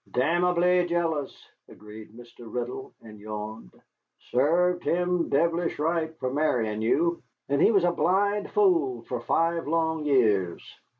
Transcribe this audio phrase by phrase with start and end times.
[0.09, 2.51] "Damnably jealous!" agreed Mr.
[2.51, 3.69] Riddle, and yawned.
[4.31, 7.21] "Served him devilish right for marrying you.
[7.47, 10.63] And he was a blind fool for five long years."